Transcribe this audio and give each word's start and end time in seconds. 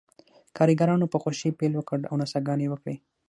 کارګرانو 0.57 1.11
په 1.13 1.17
خوښۍ 1.21 1.51
پیل 1.59 1.73
وکړ 1.75 1.99
او 2.09 2.15
نڅاګانې 2.21 2.63
یې 2.65 2.71
وکړې 2.71 2.95